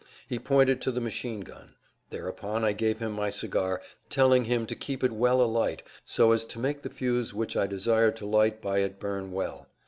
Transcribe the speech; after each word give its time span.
He 0.27 0.39
pointed 0.39 0.81
to 0.81 0.91
the 0.91 0.99
machine 0.99 1.41
gun. 1.41 1.75
Thereupon 2.09 2.65
I 2.65 2.71
gave 2.73 2.97
him 2.97 3.11
my 3.11 3.29
cigar, 3.29 3.83
telling 4.09 4.45
him 4.45 4.65
to 4.65 4.75
keep 4.75 5.03
it 5.03 5.11
well 5.11 5.43
alight 5.43 5.83
so 6.05 6.31
as 6.31 6.43
to 6.47 6.57
make 6.57 6.81
the 6.81 6.89
fuse 6.89 7.35
which 7.35 7.55
I 7.55 7.67
desired 7.67 8.15
to 8.15 8.25
light 8.25 8.63
by 8.63 8.79
it 8.79 8.99
burn 8.99 9.31
well. 9.31 9.67